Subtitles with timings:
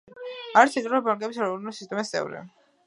[0.61, 2.45] არის ცენტრალური ბანკების ევროპული სისტემის წევრი.